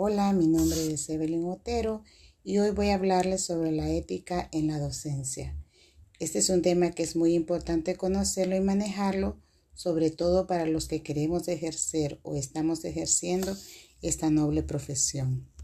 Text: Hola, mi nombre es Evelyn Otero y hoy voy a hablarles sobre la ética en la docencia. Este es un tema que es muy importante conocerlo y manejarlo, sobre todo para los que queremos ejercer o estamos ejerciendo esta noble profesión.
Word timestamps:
Hola, 0.00 0.32
mi 0.32 0.46
nombre 0.46 0.92
es 0.92 1.08
Evelyn 1.08 1.46
Otero 1.46 2.04
y 2.44 2.58
hoy 2.58 2.70
voy 2.70 2.90
a 2.90 2.94
hablarles 2.94 3.42
sobre 3.42 3.72
la 3.72 3.90
ética 3.90 4.48
en 4.52 4.68
la 4.68 4.78
docencia. 4.78 5.56
Este 6.20 6.38
es 6.38 6.50
un 6.50 6.62
tema 6.62 6.92
que 6.92 7.02
es 7.02 7.16
muy 7.16 7.34
importante 7.34 7.96
conocerlo 7.96 8.54
y 8.54 8.60
manejarlo, 8.60 9.40
sobre 9.74 10.12
todo 10.12 10.46
para 10.46 10.66
los 10.66 10.86
que 10.86 11.02
queremos 11.02 11.48
ejercer 11.48 12.20
o 12.22 12.36
estamos 12.36 12.84
ejerciendo 12.84 13.56
esta 14.00 14.30
noble 14.30 14.62
profesión. 14.62 15.48